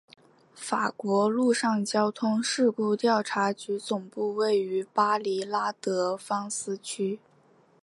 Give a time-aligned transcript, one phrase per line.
[0.55, 7.19] 法国陆上交通事故调查局总部位于巴黎拉德芳斯区。